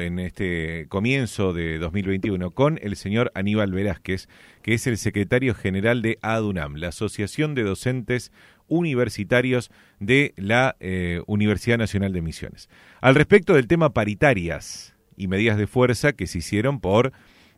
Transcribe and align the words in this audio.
en 0.00 0.18
este 0.18 0.86
comienzo 0.88 1.52
de 1.52 1.78
2021 1.78 2.52
con 2.52 2.78
el 2.80 2.96
señor 2.96 3.30
Aníbal 3.34 3.72
Velázquez, 3.72 4.26
que 4.62 4.72
es 4.72 4.86
el 4.86 4.96
secretario 4.96 5.54
general 5.54 6.00
de 6.00 6.18
ADUNAM, 6.22 6.76
la 6.76 6.88
Asociación 6.88 7.54
de 7.54 7.62
Docentes 7.62 8.32
Universitarios 8.68 9.70
de 10.00 10.32
la 10.36 10.76
eh, 10.80 11.20
Universidad 11.26 11.76
Nacional 11.76 12.14
de 12.14 12.22
Misiones. 12.22 12.70
Al 13.02 13.14
respecto 13.14 13.52
del 13.52 13.66
tema 13.66 13.92
paritarias 13.92 14.94
y 15.14 15.28
medidas 15.28 15.58
de 15.58 15.66
fuerza 15.66 16.14
que 16.14 16.26
se 16.26 16.38
hicieron 16.38 16.80
por 16.80 17.12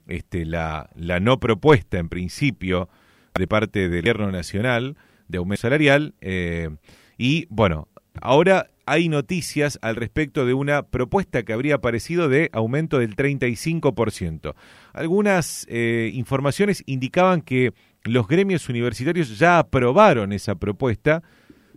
este, 0.09 0.45
la, 0.45 0.91
no 0.97 1.39
propuesta 1.39 1.99
en 1.99 2.09
principio 2.09 2.89
de 3.35 3.47
parte 3.47 3.89
del 3.89 4.01
gobierno 4.01 4.33
nacional 4.33 4.97
de 5.29 5.39
aumento 5.39 5.63
salarial 5.63 6.15
eh, 6.21 6.69
y 7.17 7.47
bueno, 7.49 7.87
ahora 8.21 8.71
hay 8.87 9.09
noticias 9.09 9.79
al 9.83 9.97
respecto 9.97 10.47
de 10.47 10.55
una 10.55 10.83
propuesta 10.83 11.43
que 11.43 11.53
habría 11.53 11.77
aparecido 11.77 12.29
de 12.29 12.51
aumento 12.53 12.99
del 12.99 13.17
35%. 13.17 14.55
Algunas 14.93 15.67
eh, 15.71 16.11
informaciones 16.15 16.83
indicaban 16.87 17.41
que 17.41 17.73
los 18.05 18.29
gremios 18.29 18.69
universitarios 18.69 19.39
ya 19.39 19.59
aprobaron 19.59 20.33
esa 20.33 20.55
propuesta, 20.57 21.23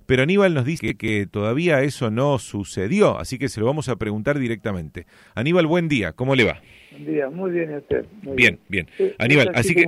pero 0.05 0.23
Aníbal 0.23 0.53
nos 0.53 0.65
dice 0.65 0.95
que, 0.95 1.27
todavía 1.27 1.81
eso 1.81 2.11
no 2.11 2.39
sucedió, 2.39 3.17
así 3.19 3.37
que 3.37 3.49
se 3.49 3.59
lo 3.59 3.65
vamos 3.65 3.89
a 3.89 3.97
preguntar 3.97 4.39
directamente. 4.39 5.05
Aníbal, 5.35 5.67
buen 5.67 5.87
día, 5.87 6.13
¿cómo 6.13 6.35
le 6.35 6.45
va? 6.45 6.61
Buen 6.91 7.05
día, 7.05 7.29
muy 7.29 7.51
bien 7.51 7.75
usted. 7.75 8.05
bien, 8.21 8.59
bien. 8.69 8.87
Aníbal, 9.19 9.51
así, 9.53 9.75
que, 9.75 9.87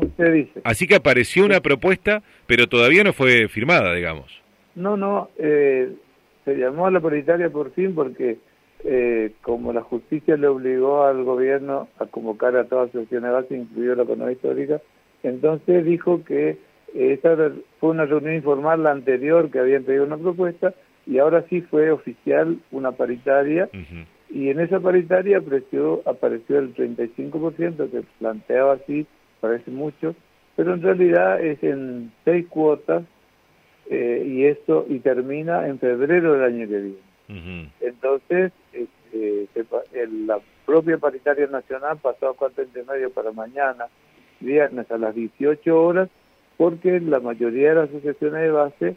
así 0.63 0.87
que 0.87 0.95
apareció 0.95 1.45
una 1.45 1.61
propuesta, 1.61 2.21
pero 2.47 2.67
todavía 2.67 3.03
no 3.03 3.13
fue 3.13 3.47
firmada, 3.47 3.93
digamos. 3.93 4.41
No, 4.75 4.95
no, 4.97 5.29
eh, 5.37 5.93
se 6.45 6.55
llamó 6.55 6.87
a 6.87 6.91
la 6.91 6.99
paritaria 6.99 7.49
por 7.49 7.71
fin 7.71 7.93
porque 7.95 8.37
eh, 8.83 9.33
como 9.41 9.73
la 9.73 9.81
justicia 9.81 10.37
le 10.37 10.47
obligó 10.47 11.03
al 11.03 11.23
gobierno 11.23 11.89
a 11.99 12.05
convocar 12.05 12.55
a 12.55 12.65
todas 12.65 12.87
las 12.87 12.95
asociaciones 12.95 13.29
de 13.29 13.35
base, 13.35 13.57
incluido 13.57 13.95
la 13.95 14.03
economía 14.03 14.33
histórica, 14.33 14.81
entonces 15.23 15.83
dijo 15.83 16.23
que 16.23 16.57
esta 16.93 17.35
fue 17.79 17.89
una 17.89 18.05
reunión 18.05 18.35
informal 18.35 18.83
la 18.83 18.91
anterior 18.91 19.51
que 19.51 19.59
habían 19.59 19.83
pedido 19.83 20.05
una 20.05 20.17
propuesta 20.17 20.73
y 21.05 21.17
ahora 21.19 21.45
sí 21.49 21.61
fue 21.61 21.91
oficial 21.91 22.57
una 22.71 22.93
paritaria 22.93 23.69
y 24.29 24.49
en 24.49 24.59
esa 24.59 24.79
paritaria 24.79 25.39
apareció, 25.39 26.01
apareció 26.05 26.59
el 26.59 26.73
35% 26.75 27.91
que 27.91 28.03
planteaba 28.19 28.73
así, 28.73 29.05
parece 29.41 29.71
mucho, 29.71 30.15
pero 30.55 30.73
en 30.73 30.81
realidad 30.81 31.41
es 31.43 31.61
en 31.63 32.11
seis 32.25 32.47
cuotas 32.47 33.03
eh, 33.89 34.23
y 34.25 34.45
esto 34.45 34.85
y 34.87 34.99
termina 34.99 35.67
en 35.67 35.79
febrero 35.79 36.33
del 36.33 36.43
año 36.43 36.67
que 36.67 36.77
viene. 36.77 37.69
Entonces, 37.81 38.51
este, 38.71 39.47
la 40.25 40.39
propia 40.65 40.97
paritaria 40.97 41.47
nacional 41.47 41.97
pasó 42.01 42.29
a 42.29 42.33
cuatro 42.35 42.63
medio 42.87 43.11
para 43.11 43.31
mañana, 43.31 43.87
viernes 44.39 44.89
a 44.91 44.97
las 44.97 45.15
18 45.15 45.83
horas, 45.83 46.09
porque 46.57 46.99
la 46.99 47.19
mayoría 47.19 47.69
de 47.69 47.75
las 47.75 47.89
asociaciones 47.89 48.41
de 48.41 48.51
base 48.51 48.95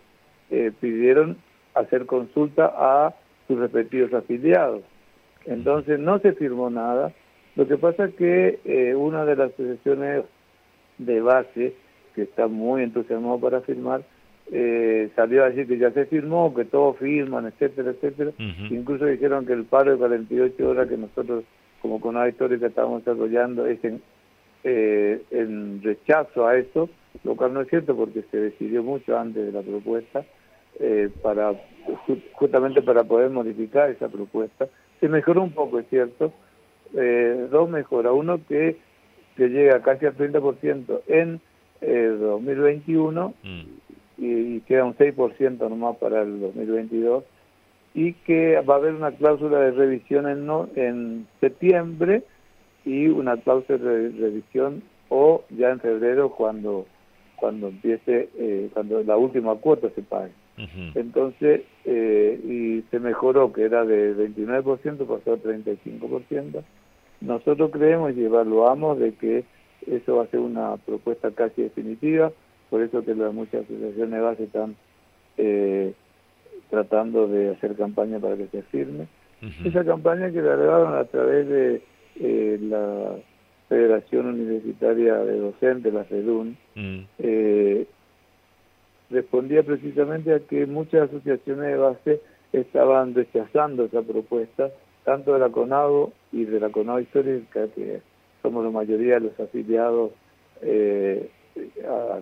eh, 0.50 0.72
pidieron 0.80 1.38
hacer 1.74 2.06
consulta 2.06 2.72
a 2.74 3.14
sus 3.48 3.58
respectivos 3.58 4.12
afiliados. 4.12 4.82
Entonces 5.46 5.98
no 5.98 6.18
se 6.18 6.32
firmó 6.32 6.70
nada. 6.70 7.12
Lo 7.56 7.66
que 7.66 7.76
pasa 7.76 8.06
es 8.06 8.14
que 8.14 8.60
eh, 8.64 8.94
una 8.94 9.24
de 9.24 9.36
las 9.36 9.52
asociaciones 9.52 10.24
de 10.98 11.20
base, 11.20 11.74
que 12.14 12.22
está 12.22 12.46
muy 12.46 12.82
entusiasmado 12.82 13.40
para 13.40 13.60
firmar, 13.62 14.02
eh, 14.50 15.10
salió 15.14 15.44
a 15.44 15.50
decir 15.50 15.66
que 15.66 15.78
ya 15.78 15.90
se 15.92 16.06
firmó, 16.06 16.54
que 16.54 16.64
todos 16.64 16.96
firman, 16.98 17.46
etcétera, 17.46 17.90
etcétera. 17.90 18.32
Incluso 18.70 19.06
dijeron 19.06 19.46
que 19.46 19.52
el 19.52 19.64
paro 19.64 19.92
de 19.92 19.98
48 19.98 20.68
horas 20.68 20.88
que 20.88 20.96
nosotros 20.96 21.44
como 21.80 22.00
CONADA 22.00 22.28
Histórica 22.28 22.66
estábamos 22.68 23.04
desarrollando 23.04 23.66
es 23.66 23.84
en, 23.84 24.00
eh, 24.64 25.22
en 25.30 25.82
rechazo 25.82 26.46
a 26.46 26.56
eso, 26.56 26.88
lo 27.24 27.34
cual 27.34 27.52
no 27.52 27.60
es 27.60 27.68
cierto 27.68 27.96
porque 27.96 28.22
se 28.30 28.38
decidió 28.38 28.82
mucho 28.82 29.18
antes 29.18 29.44
de 29.44 29.52
la 29.52 29.62
propuesta, 29.62 30.24
eh, 30.78 31.10
para 31.22 31.54
justamente 32.34 32.82
para 32.82 33.04
poder 33.04 33.30
modificar 33.30 33.90
esa 33.90 34.08
propuesta. 34.08 34.68
Se 35.00 35.08
mejoró 35.08 35.42
un 35.42 35.52
poco, 35.52 35.80
es 35.80 35.88
cierto, 35.88 36.32
eh, 36.94 37.48
dos 37.50 37.68
mejoras. 37.68 38.12
Uno 38.14 38.40
que, 38.46 38.76
que 39.36 39.48
llega 39.48 39.82
casi 39.82 40.06
al 40.06 40.16
30% 40.16 41.00
en 41.08 41.40
2021 41.80 43.34
y, 44.22 44.60
queda 44.60 44.84
un 44.84 44.94
6% 44.94 45.68
nomás 45.68 45.96
para 45.96 46.22
el 46.22 46.40
2022 46.40 47.24
y 47.94 48.14
que 48.14 48.60
va 48.60 48.74
a 48.74 48.76
haber 48.78 48.94
una 48.94 49.12
cláusula 49.12 49.58
de 49.58 49.72
revisión 49.72 50.28
en, 50.28 50.46
no, 50.46 50.68
en 50.76 51.26
septiembre 51.40 52.22
y 52.84 53.08
una 53.08 53.36
cláusula 53.36 53.78
de 53.78 54.10
revisión 54.10 54.82
o 55.08 55.44
ya 55.50 55.70
en 55.70 55.80
febrero 55.80 56.30
cuando 56.30 56.86
cuando 57.36 57.68
empiece 57.68 58.28
eh, 58.38 58.70
cuando 58.72 59.02
la 59.02 59.16
última 59.16 59.56
cuota 59.56 59.88
se 59.94 60.02
pague. 60.02 60.32
Entonces 60.94 61.62
eh, 61.84 62.40
y 62.44 62.82
se 62.90 63.00
mejoró 63.00 63.52
que 63.52 63.64
era 63.64 63.84
de 63.84 64.14
29% 64.14 65.06
pasó 65.06 65.32
a 65.32 65.38
35% 65.38 66.62
nosotros 67.20 67.70
creemos 67.72 68.16
y 68.16 68.24
evaluamos 68.24 68.98
de 68.98 69.14
que 69.14 69.44
eso 69.86 70.16
va 70.16 70.24
a 70.24 70.28
ser 70.28 70.40
una 70.40 70.76
propuesta 70.76 71.30
casi 71.30 71.62
definitiva 71.62 72.32
por 72.72 72.80
eso 72.80 73.04
que 73.04 73.14
las 73.14 73.34
muchas 73.34 73.66
asociaciones 73.66 74.12
de 74.12 74.20
base 74.20 74.44
están 74.44 74.76
eh, 75.36 75.92
tratando 76.70 77.28
de 77.28 77.50
hacer 77.50 77.76
campaña 77.76 78.18
para 78.18 78.34
que 78.34 78.46
se 78.46 78.62
firme. 78.62 79.08
Esa 79.62 79.84
campaña 79.84 80.30
que 80.30 80.40
la 80.40 80.54
elevaron 80.54 80.94
a 80.94 81.04
través 81.04 81.46
de 81.50 81.82
eh, 82.18 82.58
la 82.62 83.16
Federación 83.68 84.24
Universitaria 84.24 85.18
de 85.18 85.38
Docentes, 85.38 85.92
la 85.92 86.04
FEDUN, 86.04 86.56
mm. 86.74 86.98
eh, 87.18 87.86
respondía 89.10 89.62
precisamente 89.64 90.32
a 90.32 90.40
que 90.40 90.64
muchas 90.64 91.10
asociaciones 91.10 91.66
de 91.66 91.76
base 91.76 92.20
estaban 92.54 93.14
rechazando 93.14 93.84
esa 93.84 94.00
propuesta, 94.00 94.70
tanto 95.04 95.34
de 95.34 95.40
la 95.40 95.50
CONAGO 95.50 96.10
y 96.32 96.46
de 96.46 96.58
la 96.58 96.70
CONAGO 96.70 97.00
Histórica, 97.00 97.66
que 97.74 98.00
somos 98.40 98.64
la 98.64 98.70
mayoría 98.70 99.16
de 99.16 99.20
los 99.20 99.38
afiliados 99.38 100.12
eh, 100.62 101.28
a 101.86 102.20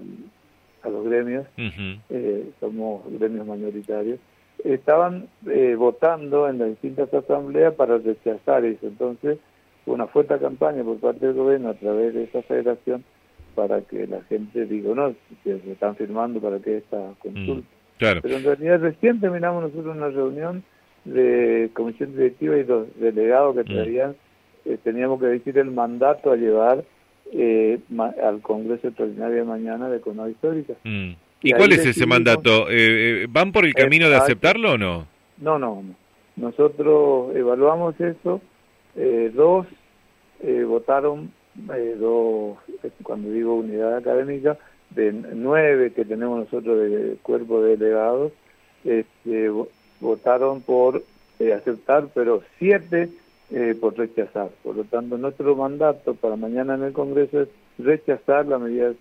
los 0.89 1.05
gremios, 1.05 1.47
eh, 1.57 2.51
somos 2.61 3.03
gremios 3.19 3.47
mayoritarios, 3.47 4.19
estaban 4.65 5.29
eh, 5.47 5.75
votando 5.77 6.49
en 6.49 6.59
las 6.59 6.69
distintas 6.69 7.13
asambleas 7.13 7.75
para 7.75 7.99
rechazar 7.99 8.65
eso. 8.65 8.87
Entonces, 8.87 9.39
una 9.87 10.07
fuerte 10.07 10.39
campaña 10.39 10.85
por 10.85 10.99
parte 10.99 11.27
del 11.27 11.37
gobierno 11.37 11.71
a 11.71 11.75
través 11.75 12.15
de 12.15 12.25
esa 12.25 12.43
federación 12.43 13.05
para 13.55 13.81
que 13.83 14.07
la 14.07 14.23
gente 14.23 14.67
diga, 14.67 14.95
no, 14.95 15.15
se 15.45 15.57
están 15.71 15.97
firmando 15.97 16.41
para 16.41 16.59
que 16.61 16.79
esta 16.79 17.15
consulta. 17.19 17.67
Mm, 17.67 17.99
claro. 17.99 18.21
Pero 18.23 18.37
en 18.37 18.45
realidad 18.45 18.81
recién 18.81 19.21
terminamos 19.21 19.63
nosotros 19.63 19.97
una 19.97 20.09
reunión 20.09 20.63
de 21.05 21.71
comisión 21.73 22.13
directiva 22.13 22.57
y 22.57 22.65
los 22.65 22.87
delegados 22.99 23.57
que 23.57 23.63
mm. 23.63 23.75
traían, 23.75 24.17
eh, 24.65 24.79
teníamos 24.83 25.21
que 25.21 25.27
decir 25.27 25.59
el 25.59 25.71
mandato 25.71 26.31
a 26.31 26.37
llevar 26.37 26.85
eh, 27.33 27.79
al 28.23 28.41
Congreso 28.41 28.89
Extraordinario 28.89 29.37
de 29.37 29.45
mañana 29.45 29.89
de 29.89 29.99
Economía 29.99 30.33
Histórica. 30.33 30.75
Mm. 30.85 31.13
¿Y, 31.43 31.53
cuál 31.53 31.73
es 31.73 31.87
ese 31.87 32.07
mandato? 32.07 32.69
Eh, 32.69 33.23
eh, 33.23 33.27
¿Van 33.31 33.53
por 33.53 33.65
el 33.65 33.75
camino 33.75 34.09
de 34.09 34.17
aceptarlo 34.17 34.73
o 34.73 34.79
no? 34.79 35.07
No, 35.39 35.59
no, 35.59 35.83
no. 35.83 35.95
Nosotros 36.37 37.35
evaluamos 37.35 37.99
eso. 38.01 38.41
Eh, 38.97 39.31
dos 39.35 39.67
votaron, 40.67 41.31
dos, 41.99 42.57
cuando 43.03 43.31
digo 43.31 43.57
unidad 43.57 43.97
académica, 43.97 44.57
de 44.91 45.13
nueve 45.13 45.93
que 45.93 46.05
tenemos 46.05 46.41
nosotros 46.41 46.79
de 46.79 47.17
cuerpo 47.23 47.63
de 47.63 47.77
delegados, 47.77 48.33
este, 48.85 49.51
votaron 50.01 50.63
por 50.63 51.03
aceptar, 51.55 52.09
pero 52.15 52.43
siete 52.59 53.11
eh, 53.53 53.77
por 53.81 53.99
rechazar. 53.99 54.51
Por 54.63 54.77
lo 54.77 54.85
tanto, 54.85 55.19
nuestro 55.19 55.57
mandato 55.57 56.15
para 56.15 56.37
mañana 56.37 56.75
en 56.75 56.85
el 56.85 56.93
Congreso 56.93 57.43
es 57.43 57.49
rechazar 57.79 58.47
la 58.47 58.59
medida, 58.59 58.93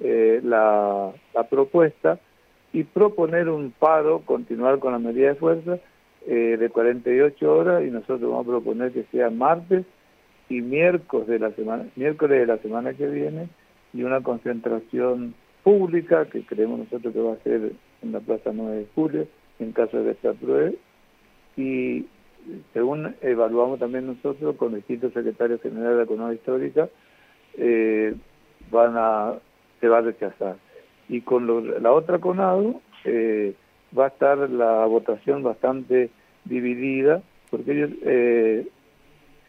eh, 0.00 0.40
la, 0.44 1.12
propuesta 1.50 2.20
y 2.72 2.84
proponer 2.84 3.48
un 3.48 3.72
paro, 3.72 4.20
continuar 4.24 4.78
con 4.78 4.92
la 4.92 4.98
medida 4.98 5.28
de 5.28 5.34
fuerza 5.34 5.78
eh, 6.26 6.56
de 6.58 6.70
48 6.70 7.52
horas 7.52 7.84
y 7.84 7.90
nosotros 7.90 8.20
vamos 8.20 8.46
a 8.46 8.50
proponer 8.50 8.92
que 8.92 9.04
sea 9.10 9.30
martes 9.30 9.84
y 10.48 10.60
miércoles 10.60 11.26
de 11.26 11.38
la 11.40 11.50
semana, 11.52 11.86
miércoles 11.96 12.40
de 12.40 12.46
la 12.46 12.58
semana 12.58 12.94
que 12.94 13.06
viene 13.06 13.48
y 13.92 14.02
una 14.04 14.20
concentración 14.20 15.34
pública 15.64 16.26
que 16.26 16.42
creemos 16.42 16.78
nosotros 16.78 17.12
que 17.12 17.20
va 17.20 17.32
a 17.32 17.42
ser 17.42 17.72
en 18.02 18.12
la 18.12 18.20
Plaza 18.20 18.50
9 18.54 18.76
de 18.76 18.86
Julio 18.94 19.26
en 19.58 19.72
caso 19.72 20.02
de 20.02 20.14
que 20.14 20.20
se 20.20 20.28
apruebe 20.28 20.76
y 21.56 22.06
según 22.72 23.14
evaluamos 23.20 23.78
también 23.78 24.06
nosotros 24.06 24.56
con 24.56 24.74
distintos 24.74 25.12
secretarios 25.12 25.60
generales 25.60 25.90
de 25.90 25.96
la 25.96 26.04
Economía 26.04 26.34
Histórica, 26.34 26.88
eh, 27.56 28.14
van 28.70 28.94
a, 28.96 29.34
se 29.80 29.88
va 29.88 29.98
a 29.98 30.02
rechazar. 30.02 30.56
Y 31.08 31.22
con 31.22 31.82
la 31.82 31.92
otra 31.92 32.18
CONADO 32.18 32.80
eh, 33.04 33.54
va 33.96 34.06
a 34.06 34.08
estar 34.08 34.38
la 34.50 34.84
votación 34.86 35.42
bastante 35.42 36.10
dividida, 36.44 37.22
porque 37.50 37.72
ellos, 37.72 37.90
eh, 38.02 38.68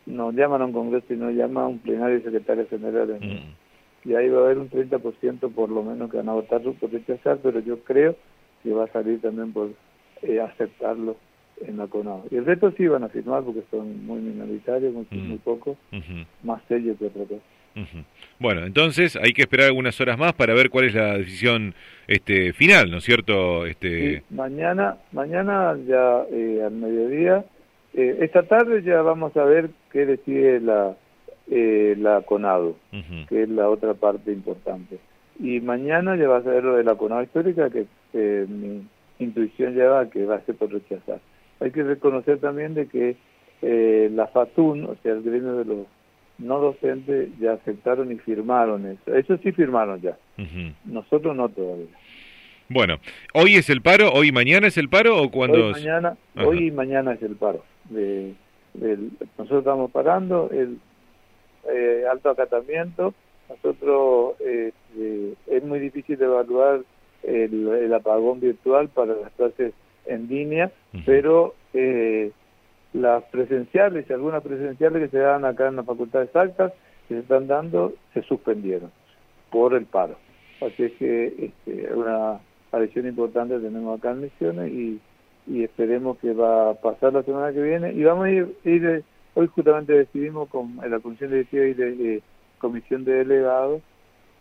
nos 0.05 0.33
llaman 0.33 0.61
a 0.61 0.65
un 0.65 0.73
congreso 0.73 1.13
y 1.13 1.17
nos 1.17 1.33
llama 1.33 1.63
a 1.63 1.67
un 1.67 1.79
plenario 1.79 2.21
secretario 2.21 2.67
general. 2.67 3.19
Mm. 3.19 4.09
Y 4.09 4.15
ahí 4.15 4.29
va 4.29 4.39
a 4.39 4.43
haber 4.45 4.57
un 4.57 4.69
30% 4.69 5.51
por 5.53 5.69
lo 5.69 5.83
menos 5.83 6.09
que 6.09 6.17
van 6.17 6.29
a 6.29 6.33
votar 6.33 6.61
por 6.61 6.91
rechazar, 6.91 7.39
pero 7.43 7.59
yo 7.59 7.79
creo 7.83 8.15
que 8.63 8.73
va 8.73 8.85
a 8.85 8.91
salir 8.91 9.21
también 9.21 9.51
por 9.51 9.69
eh, 10.21 10.39
aceptarlo 10.39 11.17
en 11.65 11.77
la 11.77 11.87
CONAO. 11.87 12.25
Y 12.31 12.37
el 12.37 12.45
resto 12.45 12.71
sí 12.71 12.87
van 12.87 13.03
a 13.03 13.09
firmar 13.09 13.43
porque 13.43 13.63
son 13.71 14.05
muy 14.05 14.19
minoritarios, 14.19 14.93
muy, 14.93 15.05
mm. 15.09 15.27
muy 15.27 15.37
pocos, 15.37 15.77
más 16.43 16.61
serios 16.67 16.97
que 16.97 17.07
otra 17.07 17.23
cosa. 17.23 17.41
Bueno, 18.39 18.65
entonces 18.65 19.15
hay 19.15 19.33
que 19.33 19.41
esperar 19.43 19.67
algunas 19.67 19.99
horas 20.01 20.17
más 20.17 20.33
para 20.33 20.53
ver 20.53 20.69
cuál 20.69 20.85
es 20.85 20.95
la 20.95 21.17
decisión 21.17 21.73
este, 22.07 22.53
final, 22.53 22.89
¿no 22.89 22.97
es 22.97 23.03
cierto? 23.03 23.65
Este... 23.65 24.23
mañana, 24.29 24.97
mañana 25.11 25.77
ya 25.87 26.23
eh, 26.31 26.61
al 26.65 26.73
mediodía, 26.73 27.45
eh, 27.93 28.17
esta 28.21 28.43
tarde 28.43 28.81
ya 28.83 29.01
vamos 29.01 29.35
a 29.37 29.43
ver 29.43 29.69
qué 29.91 30.05
decide 30.05 30.59
la, 30.61 30.95
eh, 31.49 31.95
la 31.97 32.21
CONADO, 32.21 32.75
que 33.27 33.43
es 33.43 33.49
la 33.49 33.69
otra 33.69 33.93
parte 33.93 34.31
importante. 34.31 34.99
Y 35.39 35.61
mañana 35.61 36.15
ya 36.15 36.27
va 36.27 36.37
a 36.37 36.43
ser 36.43 36.63
lo 36.63 36.75
de 36.75 36.83
la 36.83 36.95
CONADO 36.95 37.23
histórica, 37.23 37.69
que 37.69 37.85
mi 38.47 38.85
intuición 39.19 39.75
lleva 39.75 40.01
a 40.01 40.09
que 40.09 40.25
va 40.25 40.35
a 40.35 40.41
ser 40.41 40.55
por 40.55 40.71
rechazar. 40.71 41.19
Hay 41.59 41.71
que 41.71 41.83
reconocer 41.83 42.39
también 42.39 42.73
de 42.73 42.87
que 42.87 43.17
la 43.61 44.27
FATUN, 44.27 44.85
o 44.85 44.95
sea, 45.03 45.13
el 45.13 45.21
gremio 45.21 45.57
de 45.57 45.65
los 45.65 45.87
no 46.37 46.59
docentes 46.59 47.29
ya 47.39 47.53
aceptaron 47.53 48.11
y 48.11 48.15
firmaron 48.15 48.85
eso. 48.85 49.13
Eso 49.13 49.37
sí 49.43 49.51
firmaron 49.51 50.01
ya. 50.01 50.17
Nosotros 50.85 51.35
no 51.35 51.49
todavía. 51.49 51.87
Bueno, 52.69 52.97
¿hoy 53.33 53.55
es 53.55 53.69
el 53.69 53.81
paro? 53.81 54.11
¿Hoy 54.11 54.27
y 54.27 54.31
mañana 54.31 54.67
es 54.67 54.77
el 54.77 54.89
paro 54.89 55.21
o 55.21 55.31
cuando? 55.31 55.57
Hoy, 55.57 55.71
mañana, 55.73 56.17
hoy 56.37 56.67
y 56.67 56.71
mañana 56.71 57.13
es 57.13 57.21
el 57.23 57.35
paro. 57.35 57.63
De, 57.89 58.33
nosotros 59.37 59.59
estamos 59.59 59.89
parando 59.91 60.49
el 60.51 60.77
eh, 61.67 62.03
alto 62.09 62.29
acatamiento. 62.29 63.15
Nosotros 63.49 64.35
eh, 64.41 64.71
eh, 64.97 65.33
es 65.47 65.63
muy 65.63 65.79
difícil 65.79 66.21
evaluar 66.21 66.81
el, 67.23 67.91
apagón 67.91 68.39
virtual 68.39 68.87
para 68.89 69.15
las 69.15 69.31
clases 69.31 69.73
en 70.09 70.27
línea, 70.27 70.71
pero 71.05 71.55
eh, 71.73 72.31
las 72.93 73.23
presenciales 73.25 74.05
y 74.09 74.13
algunas 74.13 74.43
presenciales 74.43 75.03
que 75.03 75.17
se 75.17 75.19
dan 75.19 75.45
acá 75.45 75.67
en 75.67 75.77
la 75.77 75.83
Facultad 75.83 76.19
de 76.19 76.25
Exactas, 76.25 76.73
que 77.07 77.15
se 77.15 77.19
están 77.21 77.47
dando, 77.47 77.93
se 78.13 78.21
suspendieron 78.23 78.91
por 79.51 79.73
el 79.73 79.85
paro. 79.85 80.17
Así 80.61 80.83
es 80.83 80.91
que 80.93 81.51
este, 81.65 81.93
una 81.93 82.39
adhesión 82.71 83.07
importante 83.07 83.59
tenemos 83.59 83.97
acá 83.97 84.11
en 84.11 84.21
Misiones 84.21 84.71
y, 84.71 84.99
y 85.47 85.63
esperemos 85.63 86.17
que 86.19 86.33
va 86.33 86.71
a 86.71 86.73
pasar 86.75 87.13
la 87.13 87.23
semana 87.23 87.53
que 87.53 87.61
viene. 87.61 87.93
Y 87.93 88.03
vamos 88.03 88.25
a 88.25 88.31
ir, 88.31 88.55
ir 88.65 89.03
hoy 89.35 89.47
justamente 89.47 89.93
decidimos 89.93 90.49
con 90.49 90.77
la 90.77 90.99
Comisión 90.99 91.31
Directiva 91.31 91.65
y 91.65 91.73
de, 91.73 92.21
Comisión 92.59 93.05
de 93.05 93.13
Delegados, 93.13 93.81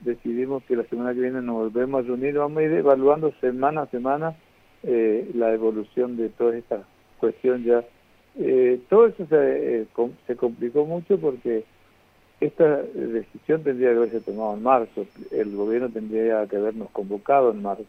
decidimos 0.00 0.62
que 0.64 0.76
la 0.76 0.84
semana 0.84 1.14
que 1.14 1.20
viene 1.20 1.40
nos 1.40 1.54
volvemos 1.54 2.00
a 2.00 2.06
reunir, 2.06 2.36
vamos 2.36 2.58
a 2.58 2.62
ir 2.64 2.72
evaluando 2.72 3.32
semana 3.40 3.82
a 3.82 3.86
semana 3.86 4.34
eh, 4.82 5.30
la 5.34 5.52
evolución 5.52 6.16
de 6.16 6.28
toda 6.28 6.56
esta 6.56 6.82
cuestión 7.18 7.64
ya. 7.64 7.84
Eh, 8.38 8.80
todo 8.88 9.06
eso 9.06 9.26
se, 9.26 9.80
eh, 9.80 9.86
se 10.26 10.36
complicó 10.36 10.84
mucho 10.84 11.18
porque 11.18 11.64
esta 12.40 12.82
decisión 12.82 13.64
tendría 13.64 13.90
que 13.90 13.96
haberse 13.96 14.20
tomado 14.20 14.54
en 14.54 14.62
marzo, 14.62 15.06
el 15.32 15.56
gobierno 15.56 15.88
tendría 15.88 16.46
que 16.46 16.56
habernos 16.56 16.88
convocado 16.90 17.50
en 17.50 17.62
marzo, 17.62 17.84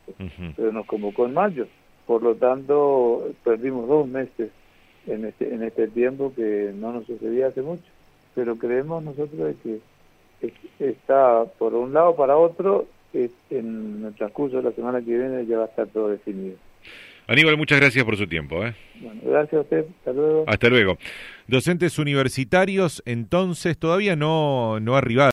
pero 0.55 0.71
nos 0.71 0.87
convocó 0.87 1.27
en 1.27 1.35
mayo, 1.35 1.67
por 2.07 2.23
lo 2.23 2.33
tanto 2.33 3.29
perdimos 3.43 3.87
dos 3.87 4.07
meses 4.07 4.49
en 5.05 5.25
este, 5.25 5.53
en 5.53 5.61
este 5.61 5.87
tiempo 5.87 6.33
que 6.35 6.73
no 6.75 6.91
nos 6.91 7.05
sucedía 7.05 7.47
hace 7.47 7.61
mucho, 7.61 7.83
pero 8.33 8.55
creemos 8.55 9.03
nosotros 9.03 9.55
que 9.61 9.79
está 10.79 11.45
por 11.59 11.75
un 11.75 11.93
lado 11.93 12.15
para 12.15 12.35
otro, 12.35 12.87
en 13.13 14.03
el 14.05 14.13
transcurso 14.15 14.57
de 14.57 14.63
la 14.63 14.71
semana 14.71 14.99
que 14.99 15.17
viene 15.17 15.45
ya 15.45 15.57
va 15.57 15.65
a 15.65 15.67
estar 15.67 15.87
todo 15.87 16.09
definido. 16.09 16.57
Aníbal, 17.27 17.57
muchas 17.57 17.79
gracias 17.79 18.03
por 18.03 18.17
su 18.17 18.25
tiempo. 18.25 18.65
¿eh? 18.65 18.73
Bueno, 18.95 19.21
gracias 19.23 19.53
a 19.53 19.61
usted. 19.61 19.85
Hasta 19.99 20.13
luego. 20.13 20.45
Hasta 20.47 20.69
luego. 20.69 20.97
Docentes 21.47 21.99
universitarios, 21.99 23.03
entonces, 23.05 23.77
todavía 23.77 24.15
no, 24.15 24.79
no 24.79 24.95
arribaron. 24.95 25.27